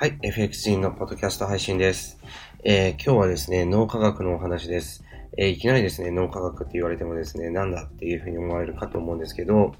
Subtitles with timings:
[0.00, 2.20] はい、FX 人のポッドキャスト配信です。
[2.62, 5.02] えー今日はですね、脳科学のお話です。
[5.36, 9.74] えーいきなりですね、脳科学って言われてもですね、なんだっていうふうに思われるかと思うんですけど、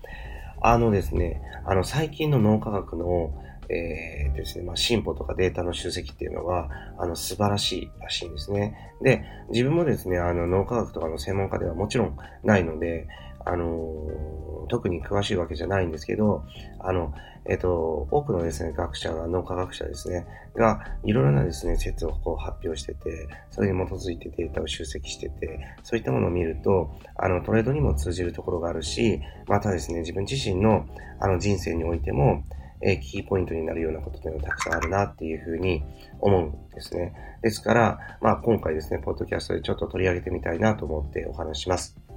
[0.61, 3.33] あのですね、あの最近の脳科学の、
[3.69, 8.77] えーですね、まあ、進歩とかデータの集積っていうのは、あの、素晴らしいらしいんですね。
[9.03, 13.07] で、自分もですね、あの、脳科学とかの専門家ではもちろんないので、
[13.48, 16.45] あの特に詳しいわけじゃないんですけど、
[16.80, 17.15] あの、
[17.47, 30.84] えっ、と、多くのですね、学者が、脳科学者ですね、が、いろいろなですね、説をこう発表してて、それに基づいてデータを集積してて、そういったものを見ると、あの、トレードにも通じるところがあるし、またですね、自分自身の、
[31.20, 32.45] あの、人生においても、
[32.80, 35.83] えキーポイントになるようなことっていうのがたくさんあるなっていうふうに
[36.20, 37.12] 思うんですね。
[37.42, 42.08] ですから、まあ今回ですね、ポッドキャストでちょっと取り上げてみたいなと思ってお話します。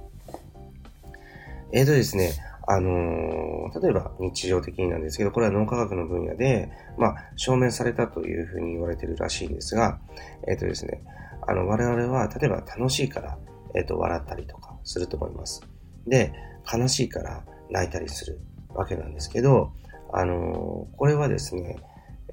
[1.72, 2.34] えーとですね、
[2.66, 3.42] あのー
[3.80, 9.98] 例えば日常的になんですけど、これは脳科学の分野で、まあ、証明されたというふうに言われてるらしいんですが、
[10.46, 11.02] えーとですね、
[11.46, 13.38] あの、我々は、例えば楽しいから、
[13.74, 15.62] えっ、と、笑ったりとかすると思います。
[16.06, 16.32] で、
[16.70, 19.72] 悲しいから泣いたりするわけなんですけど、
[20.14, 21.78] あのこれはですね、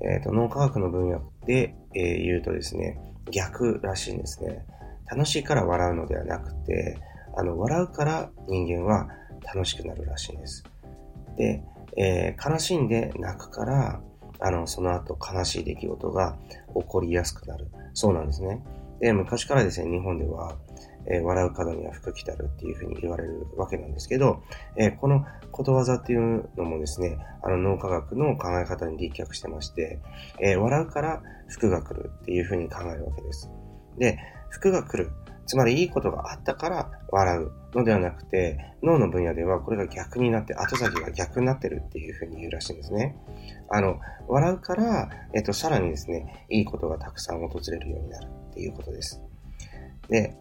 [0.02, 3.00] えっ、と、脳科学の分野で、え言うとですね、
[3.32, 4.66] 逆らしいんですね。
[5.10, 6.98] 楽しいから笑うのではなくて、
[7.36, 9.10] あの、笑うから人間は
[9.42, 10.64] 楽しくなるらしいんです。
[11.38, 11.64] で、
[11.98, 14.02] えー悲しんで泣くから、
[14.40, 16.38] あの、その後悲しい出来事が
[16.74, 17.68] 起こりやすくなる。
[17.94, 18.64] そうなんですね。
[19.00, 20.58] で、昔からですね、日本では、
[21.08, 24.44] えー笑う角には福来たるっていうふうに言われるわけなんですけど、
[24.76, 30.00] えーこのことわざっていうのもですね、あの脳科学の考え方に立脚してまして、
[30.40, 33.50] えー笑うから福が来るっていうふうに考えるわけです。
[33.98, 34.20] で、
[34.50, 35.12] 福が来る。
[35.50, 43.18] つまりいいことがあったから笑うのではなくて、脳の分野ではこれが逆になって、後先が逆になってるっていうふうに言うらしいんですね。
[43.68, 49.24] あの、笑うから、えっと、さらにですね、いいことがたくさん訪れるようになるっていうことです。
[50.08, 50.36] で、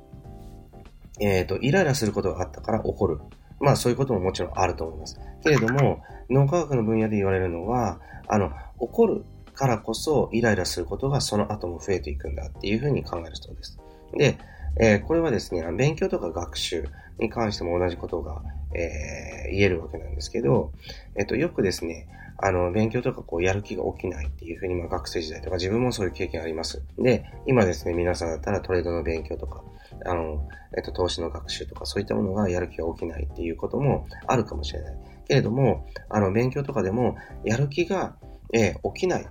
[1.20, 3.18] えっと、イライラすることがあったから怒る。
[3.60, 5.18] まあ、そういうことももちろんあると思います。
[5.42, 7.98] けれども、脳科学の分野で言われるのは、
[8.28, 9.24] あの、怒る
[9.54, 13.78] からこそイライラすることがその後も増えていくんだっていうふうに考えるそうです。
[14.16, 14.38] で、
[14.80, 16.84] えーこれはですね、勉強とか学習
[17.18, 18.42] に関しても同じことが、
[18.74, 20.72] えー言えるわけなんですけど、
[21.16, 22.06] えっと、よくですね、
[22.36, 26.82] あの、勉強とかこう、やる気が起きないっていうふうに、まあ、学生時代とか自分もそういう経験あります。
[26.98, 29.64] で、今ですね、皆さんだったらトレードの勉強とか、
[30.04, 30.46] あの、
[30.76, 34.96] えっと、投資の学習とか、そういったものがやる気が起きないっていうこともあるかもしれない。
[35.26, 38.16] けれども、あの、勉強とかでも、やる気が、
[38.52, 39.26] えー起きない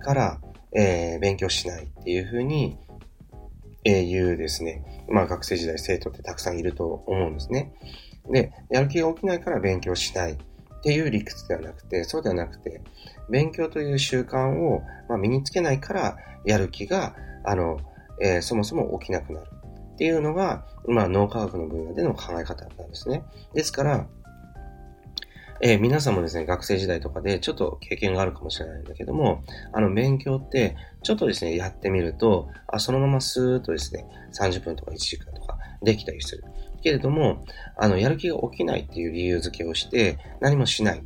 [0.00, 0.40] から、
[0.72, 2.78] えー勉強しないっていうふうに、
[3.88, 7.72] いうですね、まあ学生時代生徒ってたくさんいると思うんですね。
[8.30, 10.36] で、やる気が起きないから勉強しないっ
[10.82, 12.80] ていう理屈ではなくて、そうではなくて、
[13.30, 17.14] 勉強という習慣を、ま、身につけないから、やる気が、
[17.44, 17.78] あの、
[18.22, 19.46] えーそもそも起きなくなる
[19.94, 23.24] っていうのが、まあ脳科学の分野での考え方なんですね。
[23.54, 24.06] ですから、
[25.60, 34.06] えー皆さんもですね、学生時代とかでちょっと経験があるかもしれないんだけども、あの、勉強って、ちょっとですね、やってみると、あ、そのままスーッとですね、
[34.38, 36.44] 30分とか1時間とかできたりする。
[36.82, 37.44] けれども、
[37.76, 41.02] あの、やる気が起きないっていう理由付けをして、何もしない。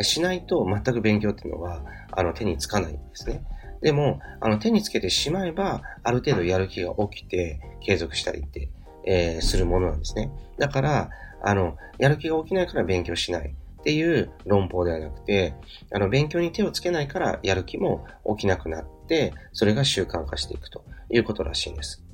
[0.00, 3.44] しないと全く勉強っていうのは、あの、手につかないんですね。
[3.82, 8.68] でも、あの、手につけてしまえば、ある程度やる気が起きて、継続したりって、
[9.04, 10.30] えーするものなんですね。
[10.58, 11.10] だから、
[11.42, 13.54] あの、やる気が起きないから勉強しない。
[13.82, 15.54] っていう論法ではなくて、
[15.92, 18.06] あの、勉強に手をつけないからやる気も
[18.36, 22.04] 起きなくなって、それが習慣化していくということらしいんです。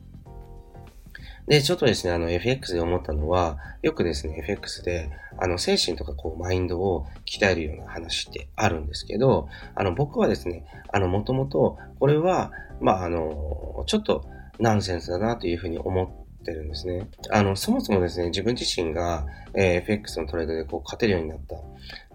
[1.46, 12.50] で、ちょっとですね、あの、FX で思ったのは、よくですね、FX で、あの、精神とかこう、マインドを鍛えるような話ってあるんですけど、あの、僕はですね、あの、もともと、これは、
[12.80, 14.24] まあ、あの、ちょっと
[14.58, 17.08] ナンセンスだなというふうに思っててるんですね。
[17.30, 21.56] あの、そもそもですね、自分自身が、えー FX のトレードでこう、勝てるようになった。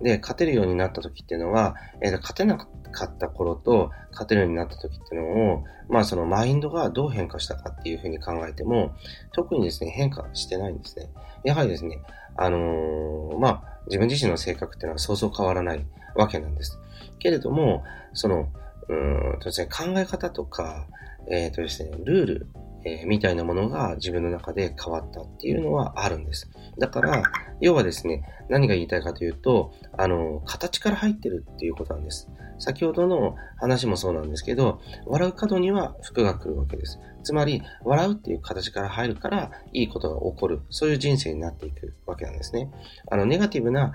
[0.01, 2.67] で、勝てるようになった時っていうのは、えー勝てなか
[3.05, 8.95] った頃と、勝てるようになった時っていうのを、まあそのマインドがどう変化したかっていうふうに考えても、
[9.33, 11.09] 特にですね、変化してないんですね。
[11.43, 12.01] やはりですね、
[12.35, 15.85] あのーまあ、自分自身の性格っていうのはそうそう変わらない
[16.15, 16.79] わけなんです。
[17.19, 17.83] けれども、
[18.13, 18.49] その、
[18.89, 18.93] う
[19.35, 20.87] んとですね、考え方とか、
[21.29, 22.47] えっ、ー、とですね、ルール、
[22.85, 26.49] えー、みたいなものが自分の中で変わったっていうのはあるんです。
[26.77, 27.23] だから、
[27.61, 32.29] 要はですね、何が言いたいかというと、あの、形から入ってるっていうことなんです。
[32.59, 36.99] 先ほどの話もそうなんですけど、笑う角には服が来るわけです。
[37.23, 40.61] つまり、笑うっていう形から入るから、いいことが起こる。
[40.69, 42.69] そういう人生になっていくわけなんですね。
[43.09, 43.93] あの、ネガティブな思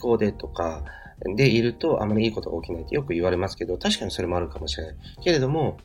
[0.00, 0.84] 考でとか、
[1.36, 4.96] でいるとあまりいいことが起きないってよく言われますけど、確かにそれもあるかもしれない。
[5.22, 5.78] けれども、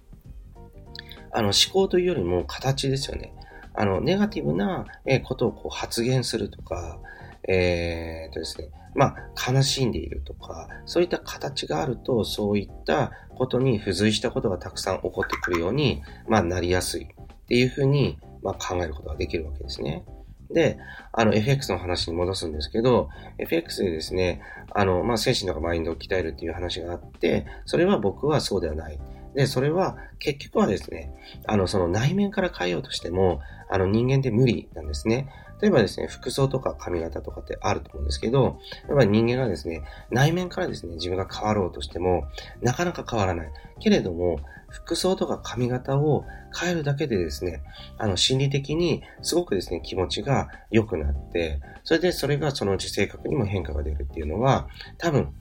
[1.34, 3.34] あの、思考というよりも形ですよね。
[3.74, 4.86] あの、ネガティブな
[5.24, 7.00] ことをこう発言するとか、
[7.48, 17.08] えー、とですね、まあ、悲しんでいるとか、そういった形があると、そういったことに付随したことがたくさん起こってくるように、まあ、なりやすいっ
[17.48, 20.06] ていうふうに、まあ、考えることができるわけですね。
[20.52, 20.78] で、
[21.12, 23.10] あの、FX の話に戻すんですけど、
[23.40, 24.42] FX でですね、
[24.72, 29.00] あの、まあ、精神とかマインドを鍛えるっていう話があって、それは僕はそうではない。
[29.36, 31.12] で、それは結局はですね、
[31.48, 35.28] あの、その内面から変えようとしても、あの人間って無理なんですね。
[35.62, 42.28] 例えばですね、服装とか髪型とかってあると思うんですけど、やっぱり人間がですね、内面からですね、自分が変わろうとしても、
[42.62, 43.52] なかなか変わらない。
[43.80, 44.40] けれども、
[44.70, 46.26] 服装とか髪型を
[46.60, 47.62] 変えるだけでですね、
[47.98, 55.34] あの、心理的にすごくですね、気持ちが良くなって、それでそれがそのうち性格にも変化が出るっていうのは、多分、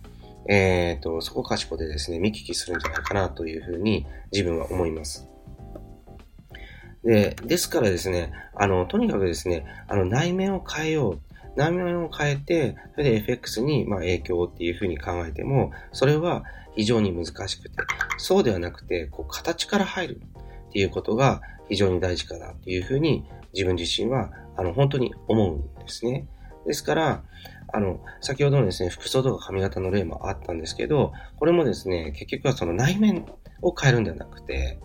[0.48, 5.28] えっ、ー、と、そこかしこでですね、見聞きするんじゃないかなというふうに自分は思います。
[7.04, 11.20] で、ですからですね、あの、とにかくですね、あの、内面を変えよう。
[11.56, 16.44] 内面を変えて、それで FX にまあ影響っていうふうに考えても、それは
[16.74, 17.76] 非常に難しくて、
[18.16, 20.22] そうではなくて、こう、形から入る
[20.68, 26.26] っていうことが非常に大事かなっていうふうに自分自身は、あの、本当に思うんですね。
[26.66, 27.24] ですから、
[27.72, 33.24] あの、先ほどのですね、服装とか髪型の例もあったんですけど、これもですね、結局はその内面
[33.62, 34.78] を変えるんではなくて、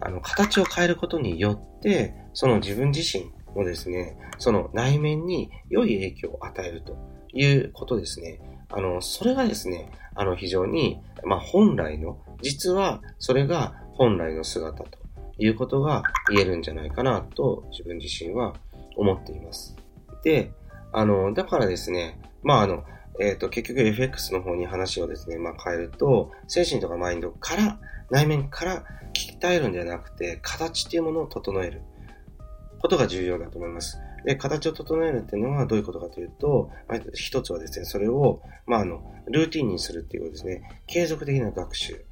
[0.00, 6.96] あの、形を変えることによって、その自分自身のですね、その内面に良い影響を与えると
[7.32, 8.40] いうことですね。
[8.70, 14.98] あの、それがですね、あの、非常に、まあ、本来の、実はそれが本来の姿と
[15.38, 18.54] いうことが言えるんじゃないかなと自分自身は
[18.96, 19.76] 思っています。
[20.24, 20.52] で、
[20.94, 22.84] あの、だからですね、まあ、あの、
[23.20, 27.80] えっ、ー、と、結局 FX の方に話をですね、まあ、変えると、精神とかマインドから、
[28.10, 31.82] 内面から鍛えるんではなくて、形っていうものを整える
[32.78, 33.98] ことが重要だと思います。
[34.24, 40.62] で、形を整えるっていうのはどういうことかというと、まあ、一つはですね、それを、まあ、あの、ルーティンにするっていうことですね。
[40.86, 42.04] 継続的な学習。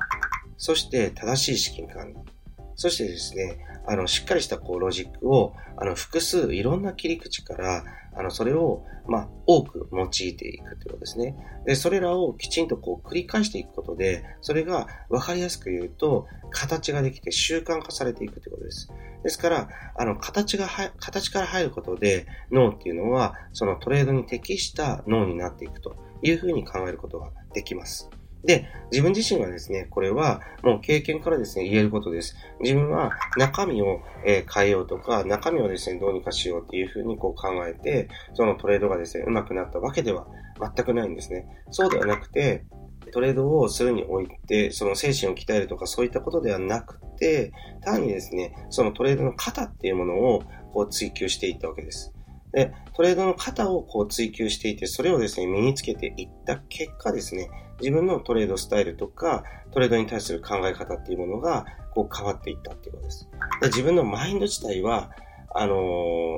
[0.56, 2.32] そして、正しい資金管理。
[2.74, 7.84] そしてですね、あの、しっかりしたこうロジックを、あの、複数いろんな切り口から、
[8.14, 11.36] あの、それを、まあ、多く用いていくということですね。
[11.66, 18.88] で、それらをきちんとこう繰り返していくことで、それが分かりやすく言うと、形ができて習慣化されていくということです。
[19.22, 28.10] ですから、あの、形がは、形から入ることで、脳っていうのは、そのトレードに適した脳になっていくというふうに考えることができます。
[28.44, 32.36] で、自分自身はですね、これはもう経験からですね、言えることです。
[32.60, 40.26] 自分は中身を、変えようとか、中身をですね、どうにかしようっていうふうにこう考えて、そのトレードがですね、上手くなったわけでは
[40.60, 41.46] 全くないんですね。
[41.70, 42.64] そうではなくて、
[43.12, 52.12] トレードをするにおいて、その精神を鍛えるとかそういったことではなくて、単にですね、そのトレードの型っていうものをこう追求していったわけです。
[52.52, 57.48] で、トレードの型をこう追求していて、それをですね、身につけていった結果ですね、
[57.82, 63.28] 自分のトレードスタイルとか、トレードに対する考え方っていうものが、こう変わっていったっていうことです。
[63.60, 65.10] で自分のマインド自体は、
[65.54, 65.74] あの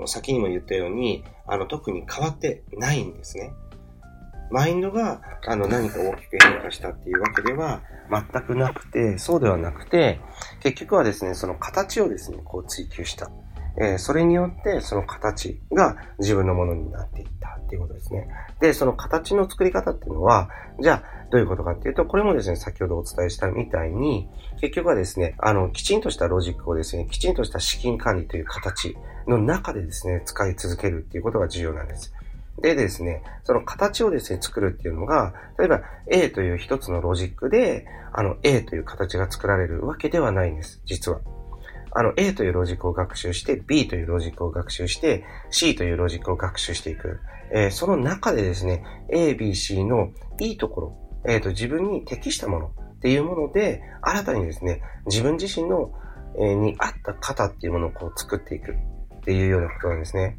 [0.04, 3.52] ー、先にも言ったように、あの、特に変わってないんですね。
[4.50, 10.20] マインドが、あの、何か大きく変化したっていうわけでは全くなくて、そうではなくて、
[10.62, 13.30] 結局はですね、その形をですね、こう追求した。
[13.76, 18.28] えー、それによってその形が自分のものになっていったっていうことですね。
[18.60, 20.48] で、その形の作り方っていうのは、
[20.80, 24.28] じゃあどういうことかっていうと、これもですね、先ほどお伝えしたみたいに、
[24.60, 32.12] 結局はですね、あの、きちんとしたロジックをですね、きちんとした資金管理という形の中でですね、使い続けるっていうことが重要なんです。
[32.60, 41.20] でですね、その形をですね、作るっていうのが、例えば A という一つのロジックで、あの A という形が作られるわけではないんです、実は。
[41.94, 47.20] あの A というロジックを学習して、B というロジックを学習して、C というロジックを学習していく。
[47.52, 50.10] えー、その中でですね、A、B、C の
[50.40, 50.96] いいところ、
[51.26, 55.92] えっ、ー、と、自分に適したものっていうもので、新たにですね、自分自身の、
[56.36, 60.36] えー、に合った型っていうものをこう作っていくっていうようなことなんですね。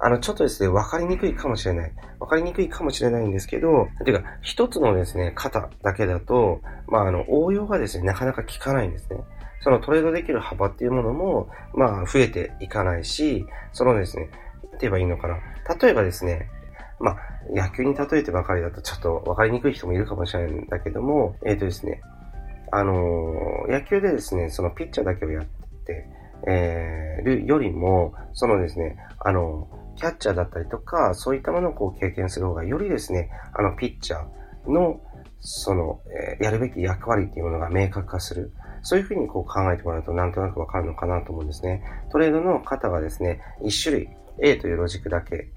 [0.00, 1.92] あの、ちょっとですね、わかりにくいかもしれない。
[2.18, 9.18] わかりにくいかもしれないんですけど、ていうか、一つのですね、型だけだと、まあ、あの、応用がですね、なかなか効かないんですね。
[9.64, 15.38] そのトレードできる幅っていうものも、まあ、増えていかないし、そのですね、って言えばいいのかな。
[15.80, 16.50] 例えばですね、
[17.00, 17.16] まあ、
[17.50, 22.02] 野球に例えてばかりだとちょっとわかりにくい人もいるかもしれないんだけども、えっ、ー、とですね、
[22.72, 25.44] あのー、野球でですね、そのピッチャーだけをやっ
[25.86, 26.10] て、
[26.46, 29.66] えー、るよりも、そのですね、あの、
[29.96, 35.00] キャッチャーだったりとか、そういったものをこう経験する方が、よりですね、あの、ピッチャーの、
[35.40, 36.00] その、
[36.36, 38.52] えー、やるべき役割っていうものが明確化する。
[38.84, 41.82] そういうふうにこう考えてもらうとなんとなくわかるのかなと思うんですね。
[42.12, 44.08] トレードの型がですね、一種類、
[44.42, 45.50] A というロジックだけ、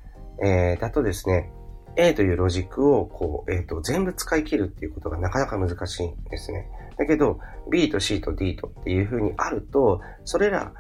[0.44, 1.52] えー、だとですね、
[1.98, 6.68] A というロジックをこう、えっ、ー、と、全部使い切るっていうことがなかなか難しいんですね。
[6.98, 7.40] だけど、
[7.72, 10.72] B と C と D とっていう風にあると、それら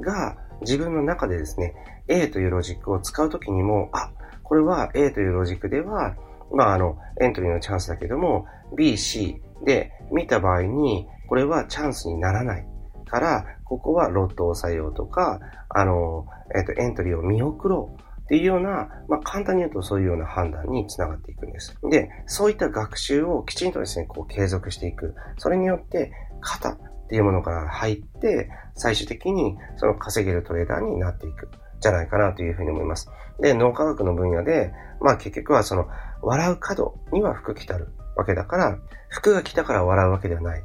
[0.00, 1.74] が自分の中でですね、
[2.08, 4.10] A というロジックを使うときにも、あ、
[4.42, 6.14] これは A というロジックでは、
[6.52, 8.46] まあ、あの、エントリーのチャンスだけども、
[8.76, 12.66] B、C で見た場合に、これはチャンスにならない
[13.08, 21.76] から、ここはロットを抑えようとか、あの、えっ、ー、と、エントリーを見送ろうっていうような、まあ、簡単に言うとそういうような判断につながっていくんです。
[21.90, 25.14] で、そういった学習をきちんとですね、こう継続していく。
[25.38, 26.78] それによって、型っ
[27.08, 31.48] ていうものから入って、最終的にその稼げるトレーダーになっていく。
[31.80, 33.10] じゃないかなというふうに思います。
[33.40, 35.86] で、脳科学の分野で、まあ結局はその、
[36.22, 38.78] 笑う角には服着たるわけだから、
[39.08, 40.64] 服が来たから笑うわけではない。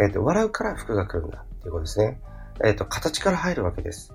[0.00, 2.20] えっ、ー、と、笑うから服が来るんだっていうことですね。
[2.64, 4.12] えっ、ー、と、形から入るわけです。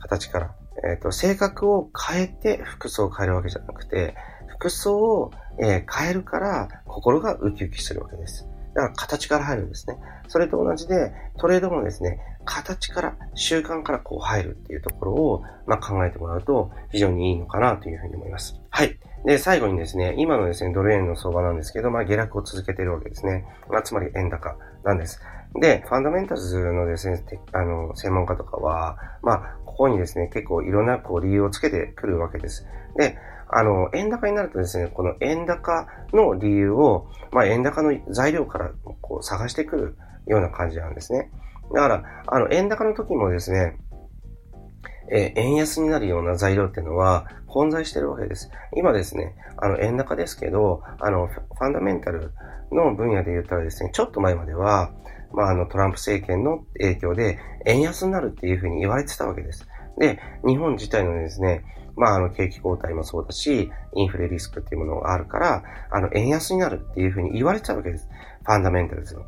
[0.00, 0.54] 形から。
[0.84, 4.14] えっ、ー、と、性格を変えて服装を変えるわけじゃなくて、
[4.48, 8.46] 服装を、えー、変えるから心がウキウキするわけです。
[8.74, 9.96] だから形から入るんですね。
[10.28, 18.60] それと同じで、トレードもですね、形から、習慣からこう入るっていうところを、まあ、考えてもらうと非常にいいのかなというふうに思います。
[18.70, 18.98] はい。
[19.24, 23.44] で、最後にですね、今のですね、ドル円の相場なんですけど、まあ、下落を続けているわけですね。
[23.68, 25.20] まあ、つまり円高なんです。
[25.60, 32.66] で、ファンダメンタルズのですね、あの、専門家とかは、まあ、ここにですね、結構いろんなこう理由をつけてくるわけです。
[32.96, 41.30] で、あの、円高になるとですね、この円高の理由を、まあ、円高の材料からこう探してくるような感じなんですね。
[41.74, 43.76] だから、あの、円高の時もですね、
[45.10, 48.50] え、円安になるような材料っていうのは混在してるわけです。
[48.76, 52.32] 今ですね、あの、円高ですけど、あの、ファンダメンタル
[52.72, 54.92] の分野で言ったらですね、ちょっと前までは、
[55.32, 59.66] まあ、あの、トランプ政権の影響で円安になるっていうふうに言われてたわけです。
[59.98, 61.64] で、日本自体のですね、
[61.96, 68.08] まあ、あの、景気後退もそうだし、インフレリスクっていうものがあるから、あの、円安になるっていうふうに言われてたわけです。
[68.44, 69.24] ファンダメンタルズの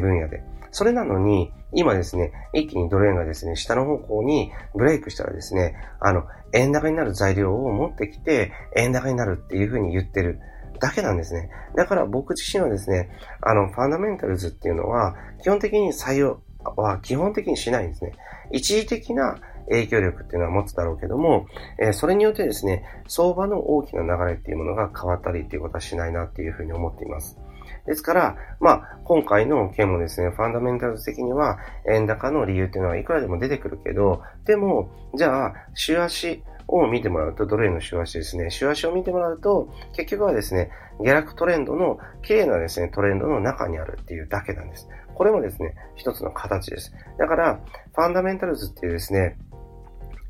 [0.00, 0.42] 分野で。
[0.70, 10.40] それなのに、今ですね、一気にドル円がですね、下の方向にブレイクしたらですね、あの、円高になる材料を持ってきて、円高になるっていうふうに言ってる。
[10.80, 11.50] だけなんですね。
[11.76, 16.40] だから僕自身はですね、あの、ファンダメンタルズっていうのは、基本的に採用
[16.76, 18.12] は基本的にしないんですね。
[18.50, 21.46] 一時的な影響力っていうのは持つだろうけども、
[21.78, 27.38] えー、それによってですね、相場の大きな流れっていうものが変わったりっていうことはしないなっていうふうに思っています。
[27.86, 31.58] ですから、まあ、今回の件もですね、ファンダメンタルズ的には、
[31.90, 40.70] 円高の理由っていうのはいくらでも出てくるけど、でも、じゃあ、週足を見てもらうと、ドル円の週足ですね、週足を見てもらうと、結局はですね、
[41.00, 44.88] 下落トレンドの、綺麗なですね、トレンドの中にあるっていうだけなんです。
[45.14, 46.92] これもですね、一つの形です。
[47.18, 47.60] だから、
[47.94, 49.36] ファンダメンタルズっていうですね、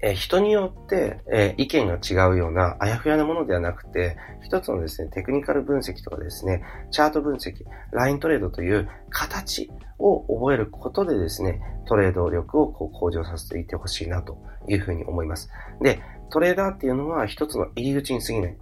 [0.00, 7.54] え人によって、え意見が違うようなあやふやなものではなくて、一つのですね、テクニカル分析とかですね、チャート分析、
[7.90, 14.38] ライントレードという形を覚えることでですね、トレード力をこう向上させていってほしいなと
[14.68, 15.50] いうふうに思います。
[15.82, 16.00] で、
[16.30, 18.56] トレーダーっていうのは一つの入り口に過ぎない。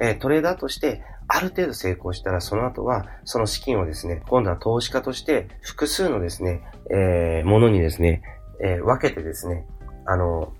[0.00, 8.22] えトレーダーとしてある程度成功したら、その後は、その資金をですね、今度は投資家として、複数のですね、えー、ものにですね、
[8.60, 9.64] えー、分けてですね、
[10.06, 10.52] あの、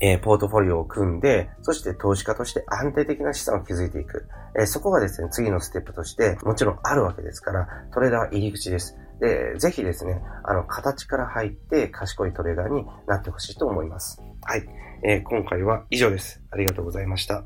[0.00, 4.28] えー、ポートフォリオを組んで、そして投資家として安定的な資産を築いていく。
[4.58, 8.96] えー、そこがですね、次のステップとして、もちろんあるわけですから、トレーダーは入り口です。
[9.20, 14.22] で、ぜひですね、あの、形から入って賢いトレーダーになってほしいと思います。
[14.42, 14.66] はい。
[15.04, 16.42] えー、今回は以上です。
[16.50, 17.44] ありがとうございました。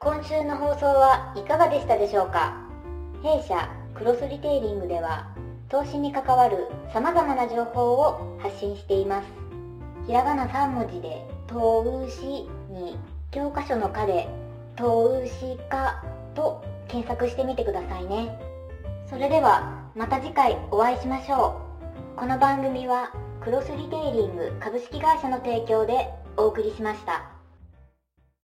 [0.00, 2.54] 今週の放送はいかがでしたでしょうか？
[3.22, 5.34] 弊社クロスリテイリングでは
[5.70, 9.28] 投資に関わる様々な情報を発信しています。
[10.06, 12.98] ひらがな3文字で投資に
[13.30, 14.28] 教科書の課で
[14.74, 16.02] 投資家
[16.34, 18.36] と検索してみてくださいね。
[19.08, 21.60] それではまた次回お会いしましょ
[22.16, 22.18] う。
[22.18, 27.33] この番組はクロスリテイリング株式会社の提供でお送りしました。